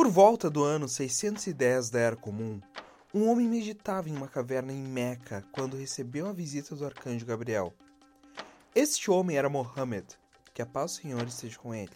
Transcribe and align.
Por 0.00 0.08
volta 0.08 0.48
do 0.48 0.64
ano 0.64 0.88
610 0.88 1.90
da 1.90 1.98
Era 1.98 2.16
Comum, 2.16 2.58
um 3.12 3.28
homem 3.28 3.46
meditava 3.46 4.08
em 4.08 4.16
uma 4.16 4.26
caverna 4.26 4.72
em 4.72 4.82
Meca 4.82 5.44
quando 5.52 5.76
recebeu 5.76 6.26
a 6.26 6.32
visita 6.32 6.74
do 6.74 6.86
arcanjo 6.86 7.26
Gabriel. 7.26 7.74
Este 8.74 9.10
homem 9.10 9.36
era 9.36 9.50
Mohammed, 9.50 10.06
que 10.54 10.62
a 10.62 10.66
paz 10.66 10.92
do 10.92 11.02
Senhor 11.02 11.22
esteja 11.28 11.58
com 11.58 11.74
ele. 11.74 11.92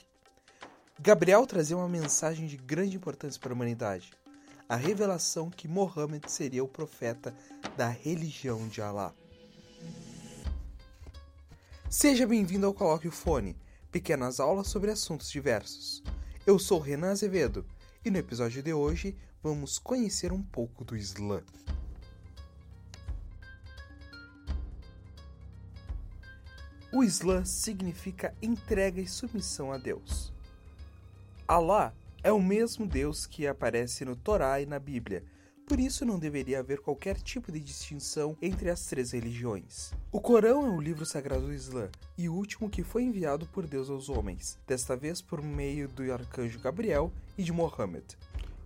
Gabriel 1.00 1.46
trazia 1.46 1.78
uma 1.78 1.88
mensagem 1.88 2.46
de 2.46 2.58
grande 2.58 2.94
importância 2.94 3.40
para 3.40 3.52
a 3.52 3.54
humanidade: 3.54 4.12
a 4.68 4.76
revelação 4.76 5.48
que 5.48 5.66
Mohammed 5.66 6.30
seria 6.30 6.62
o 6.62 6.68
profeta 6.68 7.34
da 7.74 7.88
religião 7.88 8.68
de 8.68 8.82
Alá. 8.82 9.14
Seja 11.88 12.26
bem-vindo 12.26 12.66
ao 12.66 12.74
Coloque 12.74 13.08
o 13.08 13.12
Fone, 13.12 13.56
pequenas 13.90 14.40
aulas 14.40 14.68
sobre 14.68 14.90
assuntos 14.90 15.30
diversos. 15.30 16.02
Eu 16.46 16.58
sou 16.58 16.78
Renan 16.78 17.12
Azevedo 17.12 17.64
e 18.04 18.10
no 18.10 18.18
episódio 18.18 18.62
de 18.62 18.72
hoje 18.72 19.16
vamos 19.42 19.78
conhecer 19.78 20.30
um 20.30 20.42
pouco 20.42 20.84
do 20.84 20.94
Islã. 20.94 21.42
O 26.92 27.02
Islã 27.02 27.44
significa 27.44 28.34
entrega 28.42 29.00
e 29.00 29.06
submissão 29.06 29.72
a 29.72 29.78
Deus. 29.78 30.32
Alá 31.48 31.94
é 32.22 32.30
o 32.30 32.40
mesmo 32.40 32.86
Deus 32.86 33.26
que 33.26 33.46
aparece 33.46 34.04
no 34.04 34.14
Torá 34.14 34.60
e 34.60 34.66
na 34.66 34.78
Bíblia, 34.78 35.24
por 35.66 35.80
isso 35.80 36.04
não 36.04 36.18
deveria 36.18 36.60
haver 36.60 36.80
qualquer 36.80 37.16
tipo 37.20 37.50
de 37.50 37.58
distinção 37.58 38.36
entre 38.40 38.70
as 38.70 38.84
três 38.86 39.12
religiões. 39.12 39.92
O 40.12 40.20
Corão 40.20 40.66
é 40.66 40.70
o 40.70 40.80
livro 40.80 41.06
sagrado 41.06 41.46
do 41.46 41.54
Islã 41.54 41.88
e 42.16 42.28
o 42.28 42.34
último 42.34 42.68
que 42.68 42.82
foi 42.82 43.02
enviado 43.02 43.46
por 43.46 43.66
Deus 43.66 43.88
aos 43.88 44.08
homens, 44.08 44.58
desta 44.66 44.96
vez 44.96 45.22
por 45.22 45.42
meio 45.42 45.88
do 45.88 46.12
arcanjo 46.12 46.60
Gabriel 46.60 47.10
e 47.36 47.42
de 47.42 47.52
Mohammed. 47.52 48.04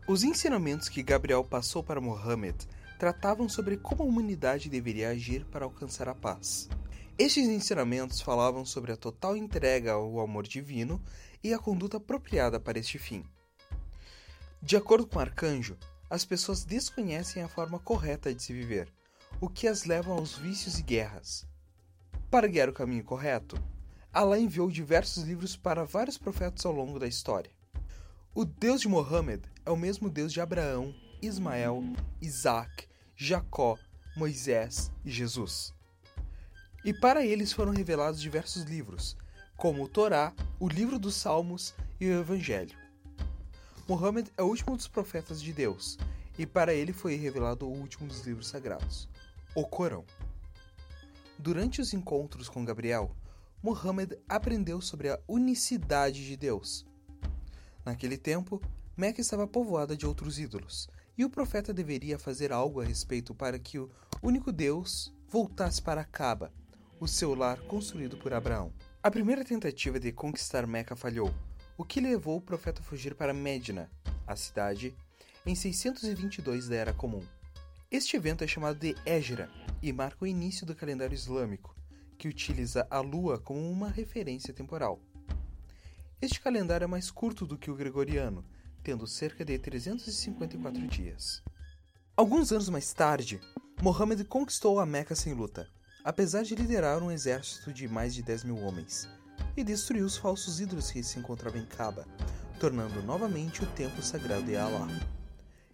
Os 0.09 0.25
ensinamentos 0.25 0.89
que 0.89 1.03
Gabriel 1.03 1.45
passou 1.45 1.83
para 1.83 2.01
Mohammed 2.01 2.57
tratavam 2.99 3.49
sobre 3.49 3.77
como 3.77 4.03
a 4.03 4.07
humanidade 4.07 4.69
deveria 4.69 5.11
agir 5.11 5.45
para 5.45 5.65
alcançar 5.65 6.09
a 6.09 6.15
paz. 6.15 6.69
Estes 7.17 7.49
ensinamentos 7.49 8.21
falavam 8.21 8.65
sobre 8.65 8.93
a 8.93 8.97
total 8.97 9.37
entrega 9.37 9.93
ao 9.93 10.21
amor 10.21 10.47
divino 10.47 11.01
e 11.43 11.55
a 11.55 11.59
conduta 11.59 11.97
apropriada 11.97 12.59
para 12.59 12.79
este 12.79 12.99
fim. 12.99 13.25
De 14.61 14.77
acordo 14.77 15.07
com 15.07 15.19
o 15.19 15.23
arcanjo, 15.23 15.77
as 16.11 16.25
pessoas 16.25 16.65
desconhecem 16.65 17.43
a 17.43 17.49
forma 17.49 17.79
correta 17.79 18.35
de 18.35 18.43
se 18.43 18.53
viver, 18.53 18.93
o 19.41 19.49
que 19.49 19.69
as 19.69 19.85
leva 19.85 20.13
aos 20.13 20.37
vícios 20.37 20.79
e 20.79 20.83
guerras. 20.83 21.47
Para 22.31 22.49
guiar 22.49 22.69
o 22.69 22.73
caminho 22.73 23.05
correto, 23.05 23.57
Allah 24.13 24.39
enviou 24.39 24.71
diversos 24.71 25.25
livros 25.25 25.57
para 25.57 25.85
vários 25.85 26.17
profetas 26.17 26.65
ao 26.65 26.73
longo 26.73 26.99
da 26.99 27.07
história. 27.07 27.51
O 28.35 28.45
Deus 28.45 28.81
de 28.81 28.89
Mohammed 28.89 29.43
é 29.65 29.71
o 29.71 29.77
mesmo 29.77 30.09
Deus 30.09 30.33
de 30.33 30.41
Abraão, 30.41 30.95
Ismael, 31.21 31.83
Isaac, 32.21 32.89
Jacó, 33.17 33.79
Moisés 34.17 34.91
e 35.05 35.11
Jesus. 35.11 35.75
E 36.85 36.95
para 36.95 37.25
eles 37.25 37.53
foram 37.53 37.73
revelados 37.73 38.21
diversos 38.21 38.63
livros, 38.63 39.17
como 39.57 39.83
o 39.83 39.89
Torá, 39.89 40.33
o 40.59 40.69
livro 40.69 40.99
dos 40.99 41.17
Salmos 41.17 41.75
e 42.01 42.07
o 42.07 42.21
Evangelho. 42.21 42.88
Muhammad 43.89 44.29
é 44.37 44.43
o 44.43 44.47
último 44.47 44.77
dos 44.77 44.87
profetas 44.87 45.41
de 45.41 45.51
Deus, 45.51 45.97
e 46.39 46.45
para 46.45 46.75
ele 46.75 46.93
foi 46.93 47.15
revelado 47.15 47.67
o 47.67 47.73
último 47.73 48.07
dos 48.07 48.21
livros 48.27 48.47
sagrados, 48.47 49.09
o 49.55 49.65
Corão. 49.65 50.05
Durante 51.39 51.81
os 51.81 51.95
encontros 51.95 52.51
com 52.51 52.67
Gabriel, 52.67 53.11
Muhammad 53.63 54.13
aprendeu 54.29 54.83
sobre 54.83 55.09
a 55.09 55.19
unicidade 55.27 56.27
de 56.27 56.37
Deus. 56.37 56.85
Naquele 57.83 58.19
tempo, 58.19 58.61
Meca 58.95 59.23
estava 59.23 59.47
povoada 59.47 59.97
de 59.97 60.07
outros 60.07 60.39
ídolos, 60.39 60.91
e 61.17 61.25
o 61.25 61.31
profeta 61.31 61.73
deveria 61.73 62.19
fazer 62.19 62.53
algo 62.53 62.83
a 62.83 62.85
respeito 62.85 63.35
para 63.35 63.59
que 63.59 63.79
o 63.79 63.91
único 64.23 64.53
Deus 64.53 65.15
voltasse 65.31 65.81
para 65.81 66.05
Caba, 66.05 66.53
o 67.01 67.09
seu 67.09 67.35
lar 67.35 67.59
construído 67.63 68.19
por 68.19 68.35
Abraão. 68.35 68.71
A 69.03 69.11
primeira 69.11 69.47
tentativa 69.47 69.99
de 69.99 70.13
conquistar 70.13 70.67
Meca 70.67 70.95
falhou, 70.95 71.33
o 71.79 71.85
que 71.85 72.01
levou 72.01 72.37
o 72.37 72.41
profeta 72.41 72.81
a 72.81 72.85
fugir 72.85 73.15
para 73.15 73.33
Medina, 73.33 73.89
a 74.27 74.35
cidade, 74.35 74.93
em 75.47 75.55
622 75.55 76.67
da 76.67 76.75
Era 76.75 76.93
Comum. 76.93 77.23
Este 77.89 78.17
evento 78.17 78.43
é 78.43 78.49
chamado 78.49 78.81
de 78.81 78.97
Égira 79.07 79.49
e 79.81 79.93
marca 79.93 80.25
o 80.25 80.27
início 80.27 80.67
do 80.67 80.75
calendário 80.75 81.15
islâmico, 81.15 81.77
que 82.19 82.27
utiliza 82.27 82.85
a 82.91 82.99
lua 82.99 83.39
como 83.39 83.71
uma 83.71 83.89
referência 83.89 84.53
temporal. 84.53 85.01
Este 86.21 86.41
calendário 86.41 86.85
é 86.85 86.89
mais 86.89 87.13
curto 87.13 87.47
do 87.47 87.57
que 87.57 87.71
o 87.71 87.77
gregoriano, 87.77 88.45
tendo 88.83 89.07
cerca 89.07 89.45
de 89.45 89.57
354 89.57 90.85
dias. 90.89 91.45
Alguns 92.17 92.51
anos 92.51 92.69
mais 92.69 92.93
tarde, 92.93 93.41
Mohammed 93.81 94.25
conquistou 94.25 94.81
a 94.81 94.85
Meca 94.85 95.15
sem 95.15 95.33
luta, 95.33 95.69
apesar 96.03 96.43
de 96.43 96.57
liderar 96.57 97.01
um 97.05 97.13
exército 97.13 97.73
de 97.73 97.87
mais 97.87 98.13
de 98.13 98.23
10 98.25 98.43
mil 98.43 98.59
homens, 98.59 99.09
e 99.59 99.65
destruiu 99.65 100.07
os 100.07 100.17
falsos 100.17 100.61
ídolos 100.61 100.91
que 100.91 101.03
se 101.03 101.19
encontravam 101.19 101.61
em 101.61 101.67
Kaaba, 101.67 102.07
tornando 102.61 103.03
novamente 103.03 103.63
o 103.63 103.67
templo 103.67 104.03
sagrado 104.03 104.45
de 104.45 104.57
Allah. 104.57 104.89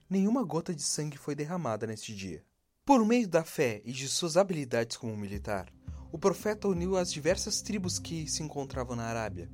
Nenhuma 0.08 0.42
gota 0.42 0.74
de 0.74 0.82
sangue 0.82 1.16
foi 1.16 1.34
derramada 1.34 1.86
neste 1.86 2.14
dia. 2.14 2.44
Por 2.84 3.04
meio 3.04 3.28
da 3.28 3.42
fé 3.42 3.82
e 3.84 3.92
de 3.92 4.08
suas 4.08 4.36
habilidades 4.36 4.96
como 4.96 5.16
militar, 5.16 5.72
o 6.12 6.18
profeta 6.18 6.68
uniu 6.68 6.96
as 6.96 7.12
diversas 7.12 7.60
tribos 7.60 7.98
que 7.98 8.30
se 8.30 8.42
encontravam 8.42 8.94
na 8.94 9.04
Arábia. 9.04 9.50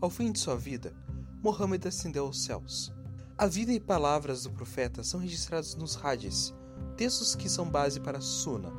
Ao 0.00 0.10
fim 0.10 0.30
de 0.30 0.38
sua 0.38 0.56
vida, 0.56 0.94
Mohammed 1.42 1.88
ascendeu 1.88 2.26
aos 2.26 2.44
céus. 2.44 2.92
A 3.38 3.46
vida 3.46 3.72
e 3.72 3.80
palavras 3.80 4.44
do 4.44 4.50
profeta 4.50 5.02
são 5.02 5.18
registrados 5.18 5.74
nos 5.74 5.96
Hadiths, 5.96 6.54
textos 6.96 7.34
que 7.34 7.48
são 7.48 7.68
base 7.68 8.00
para 8.00 8.18
a 8.18 8.20
Sunnah, 8.20 8.72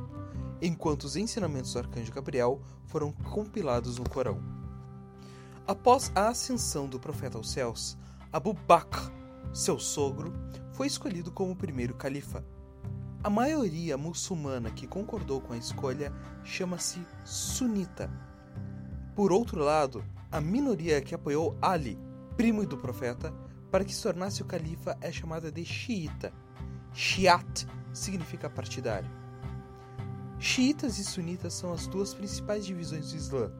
enquanto 0.60 1.04
os 1.04 1.16
ensinamentos 1.16 1.72
do 1.72 1.78
arcanjo 1.78 2.12
Gabriel 2.12 2.60
foram 2.86 3.12
compilados 3.12 3.98
no 3.98 4.08
Corão. 4.08 4.40
Após 5.66 6.12
a 6.14 6.28
ascensão 6.28 6.86
do 6.86 7.00
profeta 7.00 7.36
aos 7.36 7.50
céus, 7.50 7.98
Abu 8.32 8.52
Bakr, 8.52 9.10
seu 9.52 9.78
sogro, 9.78 10.32
foi 10.72 10.86
escolhido 10.86 11.32
como 11.32 11.52
o 11.52 11.56
primeiro 11.56 11.94
califa. 11.94 12.44
A 13.24 13.30
maioria 13.30 13.96
muçulmana 13.96 14.70
que 14.70 14.86
concordou 14.86 15.40
com 15.40 15.52
a 15.52 15.56
escolha 15.56 16.12
chama-se 16.44 17.00
sunita. 17.24 18.10
Por 19.16 19.32
outro 19.32 19.58
lado, 19.58 20.04
a 20.30 20.40
minoria 20.40 21.00
que 21.00 21.14
apoiou 21.14 21.56
Ali, 21.60 21.98
primo 22.36 22.64
do 22.66 22.76
profeta, 22.76 23.32
para 23.70 23.84
que 23.84 23.94
se 23.94 24.02
tornasse 24.02 24.42
o 24.42 24.46
califa 24.46 24.96
é 25.00 25.10
chamada 25.10 25.50
de 25.50 25.64
xiita. 25.64 26.32
Shiat 26.92 27.66
significa 27.92 28.48
partidário. 28.48 29.10
Xiitas 30.38 30.98
e 30.98 31.04
sunitas 31.04 31.54
são 31.54 31.72
as 31.72 31.86
duas 31.86 32.12
principais 32.12 32.66
divisões 32.66 33.10
do 33.10 33.16
Islã 33.16 33.52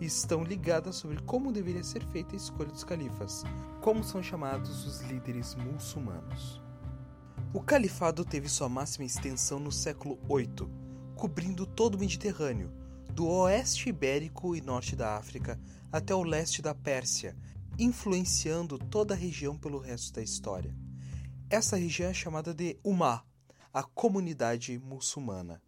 e 0.00 0.06
estão 0.06 0.42
ligadas 0.42 0.96
sobre 0.96 1.20
como 1.22 1.52
deveria 1.52 1.84
ser 1.84 2.04
feita 2.06 2.34
a 2.34 2.36
escolha 2.36 2.70
dos 2.70 2.84
califas, 2.84 3.44
como 3.82 4.02
são 4.02 4.22
chamados 4.22 4.86
os 4.86 5.02
líderes 5.02 5.54
muçulmanos. 5.54 6.60
O 7.52 7.60
califado 7.60 8.24
teve 8.24 8.48
sua 8.48 8.68
máxima 8.68 9.04
extensão 9.04 9.60
no 9.60 9.70
século 9.70 10.18
VIII, 10.26 10.68
cobrindo 11.14 11.66
todo 11.66 11.96
o 11.96 11.98
Mediterrâneo, 11.98 12.72
do 13.10 13.28
oeste 13.28 13.90
ibérico 13.90 14.56
e 14.56 14.62
norte 14.62 14.96
da 14.96 15.16
África 15.16 15.60
até 15.92 16.14
o 16.14 16.22
leste 16.22 16.62
da 16.62 16.74
Pérsia, 16.74 17.36
influenciando 17.78 18.78
toda 18.78 19.12
a 19.12 19.16
região 19.16 19.58
pelo 19.58 19.78
resto 19.78 20.14
da 20.14 20.22
história. 20.22 20.74
Essa 21.50 21.76
região 21.76 22.08
é 22.08 22.14
chamada 22.14 22.54
de 22.54 22.78
Ummah, 22.82 23.22
a 23.72 23.82
comunidade 23.82 24.78
muçulmana. 24.78 25.60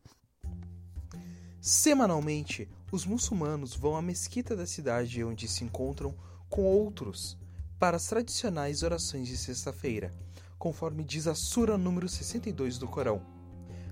Semanalmente, 1.67 2.69
os 2.93 3.07
muçulmanos 3.07 3.75
vão 3.75 3.97
à 3.97 4.03
mesquita 4.03 4.55
da 4.55 4.67
cidade 4.67 5.25
onde 5.25 5.49
se 5.49 5.65
encontram 5.65 6.15
com 6.51 6.63
outros 6.63 7.39
para 7.79 7.97
as 7.97 8.07
tradicionais 8.07 8.83
orações 8.83 9.29
de 9.29 9.39
sexta-feira, 9.39 10.15
conforme 10.59 11.03
diz 11.03 11.27
a 11.27 11.35
Sura 11.35 11.79
número 11.79 12.07
62 12.07 12.77
do 12.77 12.87
Corão. 12.87 13.23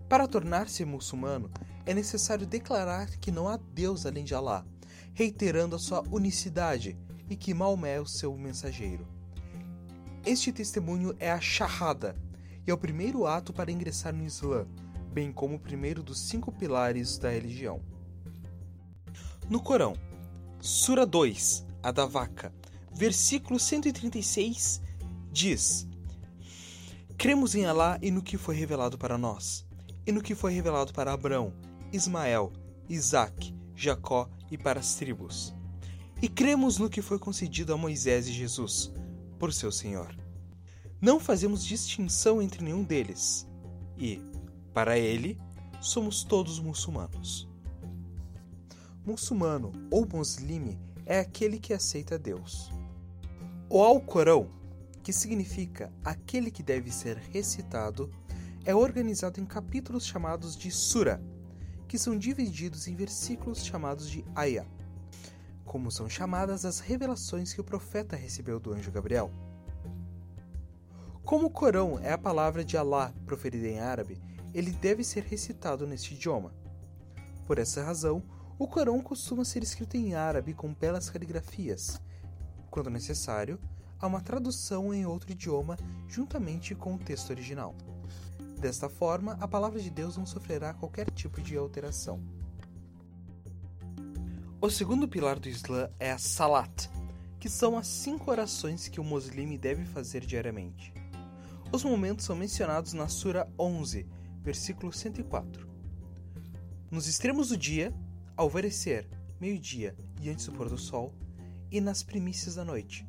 Para 0.06 0.28
tornar-se 0.28 0.84
muçulmano, 0.84 1.50
é 1.86 1.94
necessário 1.94 2.46
declarar 2.46 3.08
que 3.16 3.32
não 3.32 3.48
há 3.48 3.56
Deus 3.56 4.04
além 4.04 4.24
de 4.24 4.34
Alá, 4.34 4.66
reiterando 5.14 5.74
a 5.74 5.78
sua 5.78 6.04
unicidade 6.10 6.94
e 7.26 7.34
que 7.34 7.54
Maomé 7.54 7.94
é 7.94 8.00
o 8.02 8.06
seu 8.06 8.36
mensageiro. 8.36 9.08
Este 10.26 10.52
testemunho 10.52 11.16
é 11.18 11.32
a 11.32 11.40
Shahada 11.40 12.14
e 12.66 12.70
é 12.70 12.74
o 12.74 12.76
primeiro 12.76 13.26
ato 13.26 13.50
para 13.50 13.72
ingressar 13.72 14.12
no 14.12 14.26
Islã, 14.26 14.66
bem 15.12 15.30
como 15.30 15.56
o 15.56 15.60
primeiro 15.60 16.02
dos 16.02 16.18
cinco 16.18 16.50
pilares 16.50 17.18
da 17.18 17.30
religião. 17.30 17.80
No 19.48 19.60
Corão, 19.60 19.94
Sura 20.60 21.04
2, 21.04 21.66
a 21.82 21.92
da 21.92 22.06
vaca, 22.06 22.52
versículo 22.94 23.60
136, 23.60 24.80
diz: 25.30 25.86
Cremos 27.18 27.54
em 27.54 27.66
Alá 27.66 27.98
e 28.00 28.10
no 28.10 28.22
que 28.22 28.38
foi 28.38 28.56
revelado 28.56 28.96
para 28.96 29.18
nós, 29.18 29.66
e 30.06 30.12
no 30.12 30.22
que 30.22 30.34
foi 30.34 30.52
revelado 30.54 30.92
para 30.92 31.12
Abraão, 31.12 31.52
Ismael, 31.92 32.52
Isaac, 32.88 33.54
Jacó 33.76 34.28
e 34.50 34.56
para 34.56 34.80
as 34.80 34.94
tribos. 34.94 35.54
E 36.22 36.28
cremos 36.28 36.78
no 36.78 36.88
que 36.88 37.02
foi 37.02 37.18
concedido 37.18 37.74
a 37.74 37.76
Moisés 37.76 38.28
e 38.28 38.32
Jesus, 38.32 38.92
por 39.38 39.52
seu 39.52 39.70
Senhor. 39.72 40.16
Não 41.00 41.18
fazemos 41.18 41.64
distinção 41.64 42.40
entre 42.40 42.64
nenhum 42.64 42.84
deles. 42.84 43.44
E, 43.98 44.20
para 44.72 44.98
ele, 44.98 45.38
somos 45.80 46.24
todos 46.24 46.58
muçulmanos. 46.58 47.48
Muçulmano 49.04 49.72
ou 49.90 50.06
muslime 50.06 50.78
é 51.04 51.18
aquele 51.18 51.58
que 51.58 51.74
aceita 51.74 52.18
Deus. 52.18 52.70
O 53.68 53.82
Alcorão, 53.82 54.48
que 55.02 55.12
significa 55.12 55.92
aquele 56.04 56.50
que 56.50 56.62
deve 56.62 56.92
ser 56.92 57.16
recitado, 57.16 58.10
é 58.64 58.74
organizado 58.74 59.40
em 59.40 59.44
capítulos 59.44 60.06
chamados 60.06 60.56
de 60.56 60.70
Sura, 60.70 61.20
que 61.88 61.98
são 61.98 62.16
divididos 62.16 62.86
em 62.86 62.94
versículos 62.94 63.64
chamados 63.64 64.08
de 64.08 64.24
Ayah, 64.34 64.66
como 65.64 65.90
são 65.90 66.08
chamadas 66.08 66.64
as 66.64 66.78
revelações 66.78 67.52
que 67.52 67.60
o 67.60 67.64
profeta 67.64 68.14
recebeu 68.14 68.60
do 68.60 68.72
anjo 68.72 68.92
Gabriel. 68.92 69.30
Como 71.24 71.46
o 71.46 71.50
Corão 71.50 71.98
é 71.98 72.12
a 72.12 72.18
palavra 72.18 72.64
de 72.64 72.76
Allah 72.76 73.12
proferida 73.26 73.66
em 73.66 73.80
árabe, 73.80 74.20
ele 74.54 74.70
deve 74.70 75.02
ser 75.04 75.24
recitado 75.24 75.86
neste 75.86 76.14
idioma. 76.14 76.52
Por 77.46 77.58
essa 77.58 77.82
razão, 77.82 78.22
o 78.58 78.66
Corão 78.66 79.00
costuma 79.00 79.44
ser 79.44 79.62
escrito 79.62 79.96
em 79.96 80.14
árabe 80.14 80.54
com 80.54 80.72
belas 80.72 81.10
caligrafias. 81.10 82.00
Quando 82.70 82.90
necessário, 82.90 83.58
há 83.98 84.06
uma 84.06 84.20
tradução 84.20 84.92
em 84.92 85.04
outro 85.06 85.32
idioma 85.32 85.76
juntamente 86.08 86.74
com 86.74 86.94
o 86.94 86.98
texto 86.98 87.30
original. 87.30 87.74
Desta 88.58 88.88
forma, 88.88 89.36
a 89.40 89.48
palavra 89.48 89.80
de 89.80 89.90
Deus 89.90 90.16
não 90.16 90.24
sofrerá 90.24 90.72
qualquer 90.72 91.10
tipo 91.10 91.40
de 91.40 91.56
alteração. 91.56 92.20
O 94.60 94.70
segundo 94.70 95.08
pilar 95.08 95.40
do 95.40 95.48
Islã 95.48 95.90
é 95.98 96.12
a 96.12 96.18
Salat, 96.18 96.88
que 97.40 97.48
são 97.48 97.76
as 97.76 97.88
cinco 97.88 98.30
orações 98.30 98.86
que 98.86 99.00
o 99.00 99.04
muslime 99.04 99.58
deve 99.58 99.84
fazer 99.84 100.24
diariamente. 100.24 100.94
Os 101.72 101.82
momentos 101.82 102.24
são 102.24 102.36
mencionados 102.36 102.92
na 102.92 103.08
Sura 103.08 103.48
11, 103.58 104.06
versículo 104.42 104.92
104. 104.92 105.68
Nos 106.90 107.06
extremos 107.06 107.48
do 107.48 107.56
dia, 107.56 107.94
alvorecer, 108.36 109.08
meio-dia 109.40 109.96
e 110.20 110.28
antes 110.28 110.46
do 110.46 110.52
pôr 110.52 110.68
do 110.68 110.76
sol, 110.76 111.14
e 111.70 111.80
nas 111.80 112.02
primícias 112.02 112.56
da 112.56 112.64
noite, 112.64 113.06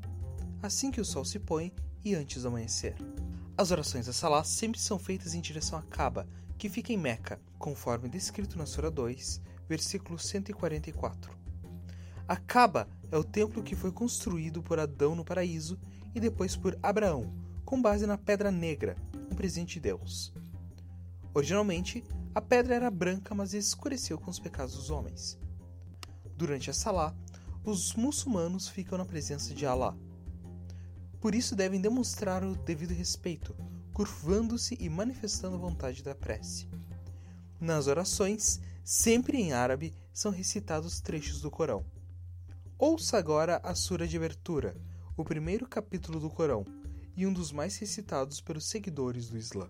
assim 0.61 0.89
que 0.89 1.01
o 1.01 1.05
sol 1.05 1.25
se 1.25 1.37
põe 1.37 1.73
e 2.03 2.15
antes 2.15 2.43
do 2.43 2.47
amanhecer. 2.47 2.95
As 3.57 3.71
orações 3.71 4.05
da 4.05 4.13
Salah 4.13 4.43
sempre 4.43 4.79
são 4.79 4.97
feitas 4.97 5.33
em 5.33 5.41
direção 5.41 5.77
a 5.77 5.81
Kaaba, 5.81 6.27
que 6.57 6.69
fica 6.69 6.93
em 6.93 6.97
Meca, 6.97 7.41
conforme 7.59 8.07
descrito 8.07 8.57
na 8.57 8.65
Sura 8.65 8.89
2, 8.89 9.41
versículo 9.67 10.17
144. 10.17 11.37
A 12.25 12.37
Kaaba 12.37 12.87
é 13.11 13.17
o 13.17 13.23
templo 13.23 13.61
que 13.61 13.75
foi 13.75 13.91
construído 13.91 14.63
por 14.63 14.79
Adão 14.79 15.13
no 15.13 15.25
paraíso 15.25 15.77
e 16.15 16.19
depois 16.19 16.55
por 16.55 16.79
Abraão, 16.81 17.33
com 17.65 17.81
base 17.81 18.07
na 18.07 18.17
pedra 18.17 18.49
negra, 18.49 18.95
um 19.29 19.35
presente 19.35 19.75
de 19.75 19.81
Deus. 19.81 20.33
Originalmente, 21.33 22.03
a 22.35 22.41
pedra 22.41 22.75
era 22.75 22.91
branca, 22.91 23.33
mas 23.33 23.53
escureceu 23.53 24.17
com 24.17 24.29
os 24.29 24.39
pecados 24.39 24.75
dos 24.75 24.89
homens. 24.89 25.39
Durante 26.35 26.69
a 26.69 26.73
Salah, 26.73 27.15
os 27.63 27.95
muçulmanos 27.95 28.67
ficam 28.67 28.97
na 28.97 29.05
presença 29.05 29.53
de 29.53 29.65
Allah, 29.65 29.97
por 31.23 31.33
isso 31.33 31.55
devem 31.55 31.79
demonstrar 31.79 32.43
o 32.43 32.53
devido 32.53 32.93
respeito, 32.93 33.55
curvando-se 33.93 34.77
e 34.77 34.89
manifestando 34.89 35.55
a 35.55 35.57
vontade 35.59 36.03
da 36.03 36.13
prece. 36.13 36.67
Nas 37.61 37.87
orações, 37.87 38.59
sempre 38.83 39.37
em 39.37 39.53
árabe, 39.53 39.93
são 40.11 40.33
recitados 40.33 40.99
trechos 40.99 41.39
do 41.39 41.49
Corão. 41.49 41.85
Ouça 42.77 43.17
agora 43.17 43.61
a 43.63 43.73
Sura 43.73 44.05
de 44.05 44.17
Abertura, 44.17 44.75
o 45.15 45.23
primeiro 45.23 45.65
capítulo 45.65 46.19
do 46.19 46.29
Corão, 46.29 46.65
e 47.15 47.25
um 47.25 47.31
dos 47.31 47.53
mais 47.53 47.77
recitados 47.77 48.41
pelos 48.41 48.65
seguidores 48.65 49.29
do 49.29 49.37
Islã. 49.37 49.69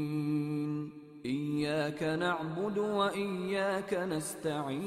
إياك 1.61 2.01
نعبد 2.03 2.77
وإياك 2.77 3.93
نستعين. 3.93 4.81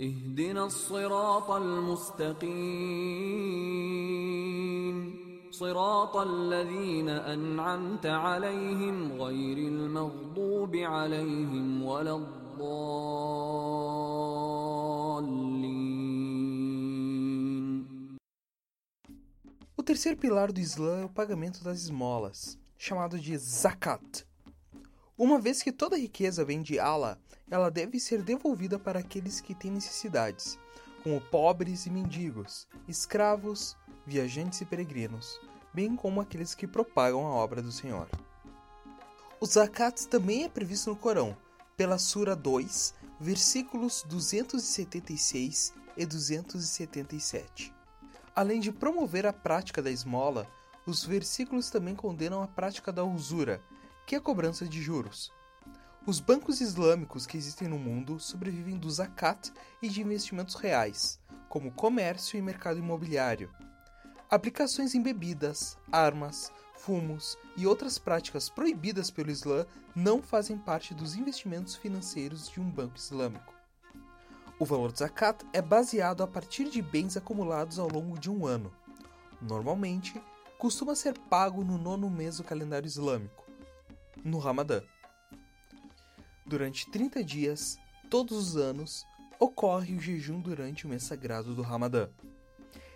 اهدنا 0.00 0.64
الصراط 0.64 1.50
المستقيم. 1.50 2.52
صراط 5.50 6.16
الذين 6.16 7.08
أنعمت 7.08 8.06
عليهم 8.06 9.12
غير 9.12 9.58
المغضوب 9.58 10.76
عليهم 10.76 11.82
ولا 11.82 12.16
الضالين. 12.16 13.22
O 19.74 19.82
terceiro 19.82 20.16
pilar 20.16 20.52
do 20.52 20.60
Islã 20.60 21.00
é 21.00 21.04
o 21.04 21.08
pagamento 21.08 21.64
das 21.64 21.78
esmolas, 21.82 22.56
chamado 22.84 23.16
de 23.16 23.38
zakat. 23.38 24.26
Uma 25.16 25.38
vez 25.38 25.62
que 25.62 25.70
toda 25.70 25.96
riqueza 25.96 26.44
vem 26.44 26.60
de 26.60 26.80
Allah, 26.80 27.16
ela 27.48 27.70
deve 27.70 28.00
ser 28.00 28.24
devolvida 28.24 28.76
para 28.76 28.98
aqueles 28.98 29.40
que 29.40 29.54
têm 29.54 29.70
necessidades, 29.70 30.58
como 31.04 31.20
pobres 31.20 31.86
e 31.86 31.90
mendigos, 31.90 32.66
escravos, 32.88 33.76
viajantes 34.04 34.62
e 34.62 34.64
peregrinos, 34.64 35.40
bem 35.72 35.94
como 35.94 36.20
aqueles 36.20 36.56
que 36.56 36.66
propagam 36.66 37.24
a 37.24 37.30
obra 37.30 37.62
do 37.62 37.70
Senhor. 37.70 38.08
O 39.38 39.46
zakat 39.46 40.08
também 40.08 40.42
é 40.42 40.48
previsto 40.48 40.90
no 40.90 40.96
Corão, 40.96 41.36
pela 41.76 41.98
Sura 41.98 42.34
2, 42.34 42.94
versículos 43.20 44.02
276 44.08 45.72
e 45.96 46.04
277. 46.04 47.72
Além 48.34 48.58
de 48.58 48.72
promover 48.72 49.24
a 49.24 49.32
prática 49.32 49.80
da 49.80 49.90
esmola, 49.90 50.48
os 50.86 51.04
versículos 51.04 51.70
também 51.70 51.94
condenam 51.94 52.42
a 52.42 52.48
prática 52.48 52.92
da 52.92 53.04
usura, 53.04 53.62
que 54.06 54.14
é 54.14 54.18
a 54.18 54.20
cobrança 54.20 54.66
de 54.66 54.82
juros. 54.82 55.32
Os 56.04 56.18
bancos 56.18 56.60
islâmicos 56.60 57.26
que 57.26 57.36
existem 57.36 57.68
no 57.68 57.78
mundo 57.78 58.18
sobrevivem 58.18 58.76
do 58.76 58.90
zakat 58.90 59.52
e 59.80 59.88
de 59.88 60.00
investimentos 60.00 60.56
reais, 60.56 61.20
como 61.48 61.70
comércio 61.70 62.36
e 62.36 62.42
mercado 62.42 62.78
imobiliário. 62.78 63.50
Aplicações 64.28 64.94
em 64.94 65.02
bebidas, 65.02 65.78
armas, 65.92 66.50
fumos 66.74 67.38
e 67.56 67.66
outras 67.66 67.98
práticas 67.98 68.48
proibidas 68.48 69.10
pelo 69.10 69.30
Islã 69.30 69.64
não 69.94 70.20
fazem 70.20 70.58
parte 70.58 70.92
dos 70.92 71.14
investimentos 71.14 71.76
financeiros 71.76 72.48
de 72.48 72.60
um 72.60 72.68
banco 72.68 72.96
islâmico. 72.96 73.54
O 74.58 74.64
valor 74.64 74.90
do 74.90 74.98
zakat 74.98 75.44
é 75.52 75.62
baseado 75.62 76.22
a 76.22 76.26
partir 76.26 76.68
de 76.68 76.82
bens 76.82 77.16
acumulados 77.16 77.78
ao 77.78 77.88
longo 77.88 78.18
de 78.18 78.28
um 78.30 78.44
ano. 78.44 78.72
Normalmente, 79.40 80.20
costuma 80.62 80.94
ser 80.94 81.18
pago 81.18 81.64
no 81.64 81.76
nono 81.76 82.08
mês 82.08 82.36
do 82.36 82.44
calendário 82.44 82.86
islâmico 82.86 83.50
no 84.24 84.38
Ramadã. 84.38 84.80
Durante 86.46 86.88
30 86.88 87.24
dias, 87.24 87.76
todos 88.08 88.38
os 88.38 88.56
anos, 88.56 89.04
ocorre 89.40 89.96
o 89.96 90.00
jejum 90.00 90.40
durante 90.40 90.86
o 90.86 90.88
mês 90.88 91.02
sagrado 91.02 91.52
do 91.52 91.62
Ramadã. 91.62 92.08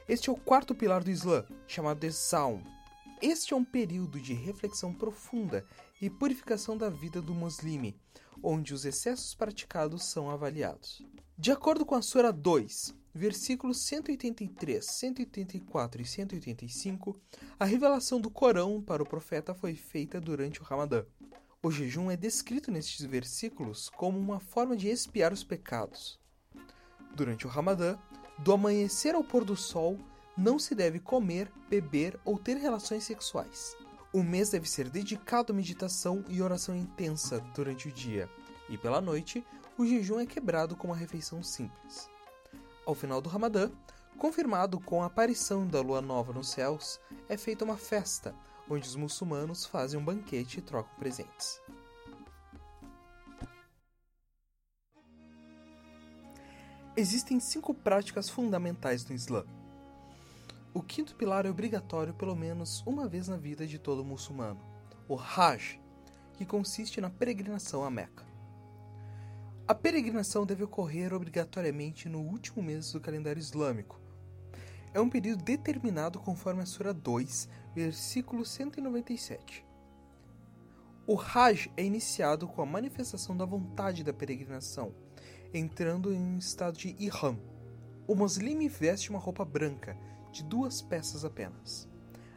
Este 0.08 0.30
é 0.30 0.32
o 0.32 0.36
quarto 0.36 0.76
pilar 0.76 1.02
do 1.02 1.10
Islã, 1.10 1.44
chamado 1.66 1.98
de 1.98 2.12
Saum. 2.12 2.62
Este 3.20 3.52
é 3.52 3.56
um 3.56 3.64
período 3.64 4.20
de 4.20 4.32
reflexão 4.32 4.94
profunda 4.94 5.66
e 6.00 6.08
purificação 6.08 6.78
da 6.78 6.88
vida 6.88 7.20
do 7.20 7.34
muslime, 7.34 8.00
onde 8.40 8.74
os 8.74 8.84
excessos 8.84 9.34
praticados 9.34 10.04
são 10.04 10.30
avaliados. 10.30 11.02
De 11.36 11.50
acordo 11.50 11.84
com 11.84 11.96
a 11.96 12.02
Sura 12.02 12.32
2, 12.32 12.94
versículos 13.16 13.80
183, 13.80 14.84
184 14.84 16.02
e 16.02 16.04
185, 16.04 17.18
a 17.58 17.64
revelação 17.64 18.20
do 18.20 18.30
Corão 18.30 18.82
para 18.82 19.02
o 19.02 19.08
profeta 19.08 19.54
foi 19.54 19.74
feita 19.74 20.20
durante 20.20 20.60
o 20.60 20.64
Ramadã. 20.64 21.04
O 21.62 21.70
jejum 21.70 22.10
é 22.10 22.16
descrito 22.16 22.70
nestes 22.70 23.04
versículos 23.06 23.88
como 23.88 24.18
uma 24.18 24.38
forma 24.38 24.76
de 24.76 24.88
expiar 24.88 25.32
os 25.32 25.42
pecados. 25.42 26.20
Durante 27.14 27.46
o 27.46 27.50
Ramadã, 27.50 27.98
do 28.38 28.52
amanhecer 28.52 29.14
ao 29.14 29.24
pôr 29.24 29.44
do 29.44 29.56
sol, 29.56 29.98
não 30.36 30.58
se 30.58 30.74
deve 30.74 31.00
comer, 31.00 31.50
beber 31.70 32.20
ou 32.22 32.38
ter 32.38 32.58
relações 32.58 33.04
sexuais. 33.04 33.74
O 34.12 34.22
mês 34.22 34.50
deve 34.50 34.68
ser 34.68 34.90
dedicado 34.90 35.52
à 35.52 35.56
meditação 35.56 36.22
e 36.28 36.42
oração 36.42 36.76
intensa 36.76 37.40
durante 37.54 37.88
o 37.88 37.92
dia, 37.92 38.28
e 38.68 38.76
pela 38.76 39.00
noite, 39.00 39.42
o 39.78 39.86
jejum 39.86 40.20
é 40.20 40.26
quebrado 40.26 40.76
com 40.76 40.88
uma 40.88 40.96
refeição 40.96 41.42
simples. 41.42 42.14
Ao 42.86 42.94
final 42.94 43.20
do 43.20 43.28
Ramadã, 43.28 43.68
confirmado 44.16 44.78
com 44.78 45.02
a 45.02 45.06
aparição 45.06 45.66
da 45.66 45.80
lua 45.80 46.00
nova 46.00 46.32
nos 46.32 46.50
céus, 46.50 47.00
é 47.28 47.36
feita 47.36 47.64
uma 47.64 47.76
festa, 47.76 48.32
onde 48.70 48.86
os 48.86 48.94
muçulmanos 48.94 49.66
fazem 49.66 49.98
um 49.98 50.04
banquete 50.04 50.60
e 50.60 50.62
trocam 50.62 50.94
presentes. 50.96 51.60
Existem 56.96 57.40
cinco 57.40 57.74
práticas 57.74 58.30
fundamentais 58.30 59.04
no 59.04 59.16
Islã. 59.16 59.44
O 60.72 60.80
quinto 60.80 61.16
pilar 61.16 61.44
é 61.44 61.50
obrigatório 61.50 62.14
pelo 62.14 62.36
menos 62.36 62.84
uma 62.86 63.08
vez 63.08 63.26
na 63.26 63.36
vida 63.36 63.66
de 63.66 63.80
todo 63.80 64.04
muçulmano, 64.04 64.60
o 65.08 65.18
Hajj, 65.18 65.80
que 66.34 66.46
consiste 66.46 67.00
na 67.00 67.10
peregrinação 67.10 67.84
a 67.84 67.90
Meca. 67.90 68.35
A 69.68 69.74
peregrinação 69.74 70.46
deve 70.46 70.62
ocorrer 70.62 71.12
obrigatoriamente 71.12 72.08
no 72.08 72.20
último 72.20 72.62
mês 72.62 72.92
do 72.92 73.00
calendário 73.00 73.40
islâmico. 73.40 74.00
É 74.94 75.00
um 75.00 75.10
período 75.10 75.42
determinado 75.42 76.20
conforme 76.20 76.62
a 76.62 76.66
Sura 76.66 76.94
2, 76.94 77.48
versículo 77.74 78.44
197. 78.44 79.66
O 81.06 81.20
Hajj 81.20 81.70
é 81.76 81.84
iniciado 81.84 82.46
com 82.46 82.62
a 82.62 82.66
manifestação 82.66 83.36
da 83.36 83.44
vontade 83.44 84.04
da 84.04 84.12
peregrinação 84.12 84.94
entrando 85.52 86.12
em 86.12 86.18
um 86.18 86.38
estado 86.38 86.76
de 86.76 86.94
ihram. 86.98 87.38
O 88.06 88.14
muslime 88.14 88.68
veste 88.68 89.10
uma 89.10 89.18
roupa 89.18 89.44
branca, 89.44 89.96
de 90.30 90.44
duas 90.44 90.80
peças 90.80 91.24
apenas. 91.24 91.88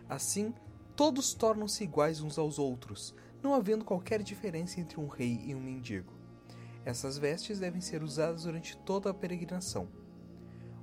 Assim, 0.08 0.54
todos 0.96 1.34
tornam-se 1.34 1.84
iguais 1.84 2.22
uns 2.22 2.40
aos 2.40 2.58
outros, 2.58 3.14
não 3.44 3.54
havendo 3.54 3.86
qualquer 3.86 4.24
diferença 4.24 4.80
entre 4.80 5.00
um 5.00 5.08
rei 5.08 5.40
e 5.46 5.54
um 5.54 5.62
mendigo. 5.62 6.19
Essas 6.86 7.18
vestes 7.18 7.60
devem 7.60 7.82
ser 7.82 8.04
usadas 8.04 8.44
durante 8.44 8.78
toda 8.78 9.10
a 9.10 9.14
peregrinação. 9.14 9.90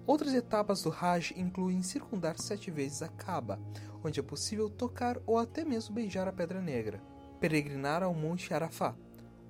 Outras 0.07 0.35
etapas 0.35 0.83
do 0.83 0.91
Hajj 0.93 1.35
incluem 1.37 1.83
circundar 1.83 2.39
sete 2.39 2.71
vezes 2.71 3.03
a 3.03 3.09
Kaaba, 3.09 3.59
onde 4.05 4.21
é 4.21 4.23
possível 4.23 4.71
tocar 4.71 5.21
ou 5.27 5.39
até 5.39 5.65
mesmo 5.65 5.95
beijar 5.95 6.29
a 6.29 6.33
Pedra 6.33 6.61
Negra, 6.61 7.03
peregrinar 7.41 8.03
ao 8.03 8.15
Monte 8.15 8.55
Arafá, 8.55 8.95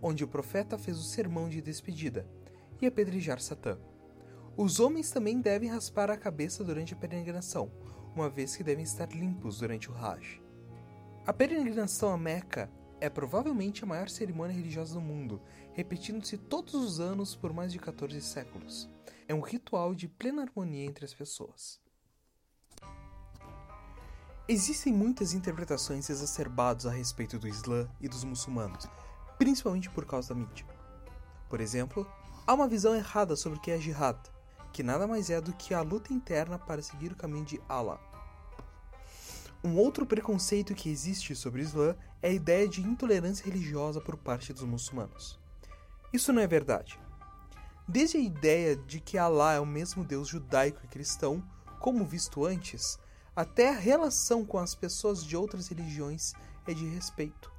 onde 0.01 0.25
o 0.25 0.29
profeta 0.29 0.79
fez 0.79 0.99
o 0.99 1.03
sermão 1.03 1.49
de 1.49 1.61
despedida, 1.61 2.27
e 2.81 2.87
apedrejar 2.87 3.41
Satã. 3.41 3.79
Os 4.57 4.81
homens 4.81 5.11
também 5.11 5.41
devem 5.41 5.69
raspar 5.69 6.11
a 6.11 6.17
cabeça 6.17 6.65
durante 6.65 6.95
a 6.95 6.97
peregrinação, 6.97 7.71
uma 8.15 8.31
vez 8.31 8.57
que 8.57 8.65
devem 8.65 8.85
estar 8.85 9.11
limpos 9.13 9.59
durante 9.59 9.91
o 9.91 9.95
Hajj. 9.95 10.43
A 11.27 11.33
peregrinação 11.33 12.11
a 12.11 12.17
Meca 12.17 12.71
é 13.01 13.09
provavelmente 13.09 13.85
a 13.85 13.87
maior 13.87 14.09
cerimônia 14.09 14.55
religiosa 14.55 14.95
do 14.95 15.01
mundo, 15.01 15.41
repetindo-se 15.73 16.37
todos 16.37 16.75
os 16.75 17.01
anos 17.01 17.35
por 17.35 17.53
mais 17.53 17.73
de 17.73 17.79
14 17.79 18.21
séculos. 18.21 18.89
É 19.29 19.35
um 19.35 19.41
ritual 19.41 19.95
de 19.95 20.09
plena 20.09 20.43
harmonia 20.43 20.85
entre 20.85 21.05
as 21.05 21.15
pessoas. 21.15 21.81
Existem 24.49 24.93
muitas 24.93 25.33
interpretações 25.33 26.09
exacerbadas 26.09 26.87
a 26.87 26.91
respeito 26.91 27.39
do 27.39 27.49
Islã 27.49 27.89
e 28.01 28.09
dos 28.09 28.23
muçulmanos, 28.23 28.89
principalmente 29.39 29.91
por 29.91 30.07
causa 30.07 30.35
da 30.35 30.41
mídia. 30.41 30.67
Por 31.49 31.61
exemplo, 31.61 32.07
Há 32.49 32.55
uma 32.55 32.69
visão 32.69 32.95
errada 32.95 33.35
sobre 33.35 33.59
o 33.59 33.61
que 33.61 33.73
é 33.73 33.79
jihad, 33.81 34.17
que 34.73 34.81
nada 34.81 35.05
mais 35.05 35.31
é 35.31 35.41
do 35.41 35.53
que 35.53 35.75
a 35.75 35.83
luta 35.83 36.13
interna 36.13 36.57
para 36.57 36.81
seguir 36.81 37.11
o 37.11 37.17
caminho 37.17 37.45
de 37.45 37.61
Allah. 37.69 37.99
Um 39.65 39.77
outro 39.77 40.07
preconceito 40.07 40.75
que 40.75 40.89
existe 40.89 41.35
sobre 41.35 41.61
o 41.61 41.65
Islã 41.65 41.97
é 42.23 42.29
a 42.29 42.33
ideia 42.33 42.69
de 42.69 42.81
intolerância 42.81 43.45
religiosa 43.45 44.01
por 44.01 44.17
parte 44.17 44.53
dos 44.53 44.63
muçulmanos. 44.63 45.39
Isso 46.13 46.33
não 46.33 46.43
é 46.43 46.47
verdade. 46.47 46.99
Desde 47.89 48.17
a 48.17 48.21
ideia 48.21 48.77
de 48.77 49.01
que 49.01 49.19
Allah 49.19 49.55
é 49.55 49.61
o 49.61 49.67
mesmo 49.67 50.05
Deus 50.05 50.29
judaico 50.29 50.81
e 50.85 50.89
cristão, 50.89 51.43
como 51.79 52.05
visto 52.05 52.45
antes, 52.45 52.99
até 53.35 53.69
a 53.69 53.79
relação 53.79 54.45
com 54.45 54.59
as 54.59 54.75
pessoas 54.75 55.25
de 55.25 55.37
outras 55.37 55.69
religiões 55.69 56.33
é 56.67 56.75
de 56.75 56.87
respeito. 56.87 57.53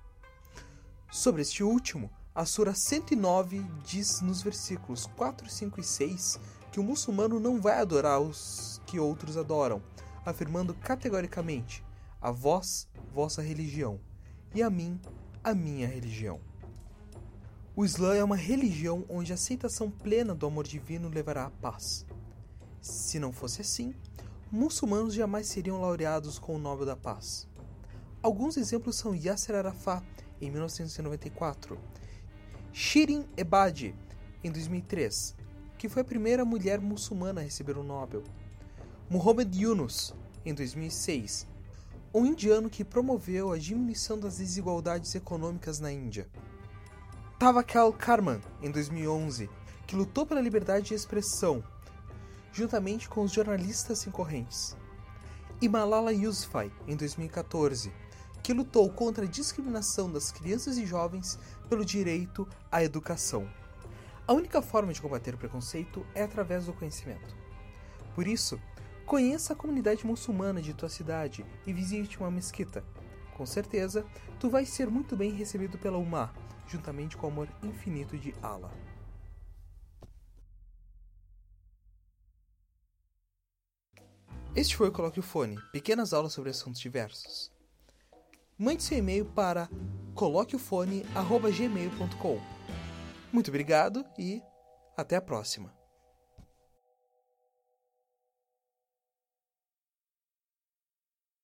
Sobre 1.11 1.41
este 1.41 1.63
último, 1.63 2.09
a 2.35 2.45
Sura 2.45 2.73
109 2.73 3.65
diz 3.85 4.21
nos 4.21 4.41
versículos 4.41 5.05
4, 5.15 5.49
5 5.49 5.79
e 5.79 5.83
6 5.83 6.39
que 6.71 6.79
o 6.79 6.83
muçulmano 6.83 7.39
não 7.39 7.61
vai 7.61 7.79
adorar 7.79 8.19
os 8.19 8.81
que 8.85 8.99
outros 8.99 9.37
adoram, 9.37 9.81
afirmando 10.25 10.73
categoricamente: 10.73 11.83
a 12.21 12.31
vós, 12.31 12.87
vossa 13.13 13.41
religião, 13.41 13.99
e 14.53 14.63
a 14.63 14.69
mim, 14.69 14.99
a 15.43 15.53
minha 15.53 15.87
religião. 15.87 16.39
O 17.75 17.85
Islã 17.85 18.15
é 18.15 18.23
uma 18.23 18.35
religião 18.35 19.05
onde 19.07 19.31
a 19.31 19.35
aceitação 19.35 19.91
plena 19.91 20.33
do 20.33 20.47
amor 20.47 20.65
divino 20.65 21.09
levará 21.09 21.45
à 21.45 21.49
paz. 21.51 22.05
Se 22.81 23.19
não 23.19 23.31
fosse 23.31 23.61
assim, 23.61 23.93
muçulmanos 24.51 25.13
jamais 25.13 25.47
seriam 25.47 25.79
laureados 25.79 26.39
com 26.39 26.55
o 26.55 26.59
Nobel 26.59 26.85
da 26.85 26.95
Paz. 26.95 27.47
Alguns 28.21 28.57
exemplos 28.57 28.95
são 28.95 29.15
Yasser 29.15 29.55
Arafat, 29.55 30.03
em 30.41 30.49
1994, 30.49 31.77
Shirin 32.73 33.27
Ebadi, 33.37 33.93
em 34.43 34.51
2003, 34.51 35.35
que 35.77 35.87
foi 35.87 36.01
a 36.01 36.05
primeira 36.05 36.43
mulher 36.43 36.79
muçulmana 36.79 37.41
a 37.41 37.43
receber 37.43 37.77
o 37.77 37.83
Nobel. 37.83 38.23
Muhammad 39.09 39.53
Yunus, 39.55 40.13
em 40.45 40.53
2006, 40.53 41.47
um 42.13 42.25
indiano 42.25 42.69
que 42.69 42.83
promoveu 42.83 43.51
a 43.51 43.57
diminuição 43.57 44.19
das 44.19 44.37
desigualdades 44.37 45.13
econômicas 45.15 45.79
na 45.79 45.91
Índia. 45.91 46.27
Tawakal 47.37 47.93
Karman, 47.93 48.41
em 48.61 48.71
2011, 48.71 49.49
que 49.85 49.95
lutou 49.95 50.25
pela 50.25 50.41
liberdade 50.41 50.87
de 50.87 50.93
expressão, 50.93 51.63
juntamente 52.51 53.07
com 53.07 53.21
os 53.21 53.31
jornalistas 53.31 53.99
sem 53.99 54.11
correntes. 54.11 54.75
E 55.61 55.69
Malala 55.69 56.13
Yousafzai, 56.13 56.71
em 56.87 56.95
2014, 56.95 57.91
que 58.41 58.53
lutou 58.53 58.89
contra 58.89 59.25
a 59.25 59.29
discriminação 59.29 60.11
das 60.11 60.31
crianças 60.31 60.77
e 60.77 60.85
jovens 60.85 61.37
pelo 61.69 61.83
direito 61.83 62.47
à 62.71 62.83
educação. 62.83 63.47
A 64.27 64.33
única 64.33 64.61
forma 64.61 64.93
de 64.93 65.01
combater 65.01 65.35
o 65.35 65.37
preconceito 65.37 66.05
é 66.15 66.23
através 66.23 66.65
do 66.65 66.73
conhecimento. 66.73 67.35
Por 68.15 68.27
isso, 68.27 68.59
conheça 69.07 69.53
a 69.53 69.55
comunidade 69.55 70.05
muçulmana 70.05 70.61
de 70.61 70.75
tua 70.75 70.87
cidade 70.87 71.43
e 71.65 71.73
visite 71.73 72.19
uma 72.19 72.29
mesquita. 72.29 72.85
Com 73.35 73.47
certeza, 73.47 74.05
tu 74.39 74.51
vais 74.51 74.69
ser 74.69 74.87
muito 74.87 75.17
bem 75.17 75.31
recebido 75.31 75.79
pela 75.79 75.97
Umar, 75.97 76.31
juntamente 76.67 77.17
com 77.17 77.25
o 77.25 77.31
amor 77.31 77.49
infinito 77.63 78.15
de 78.15 78.35
Allah. 78.43 78.71
Este 84.55 84.77
foi 84.77 84.89
o 84.89 84.91
Coloque 84.91 85.19
o 85.19 85.23
Fone, 85.23 85.57
pequenas 85.71 86.13
aulas 86.13 86.33
sobre 86.33 86.51
assuntos 86.51 86.79
diversos 86.79 87.57
mande 88.57 88.81
seu 88.81 88.97
e-mail 88.97 89.25
para 89.25 89.69
coloqueofone.gmail.com. 90.15 92.41
Muito 93.31 93.49
obrigado 93.49 94.03
e 94.17 94.41
até 94.97 95.15
a 95.15 95.21
próxima. 95.21 95.76